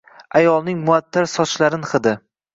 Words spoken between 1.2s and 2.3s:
sochlarin hidi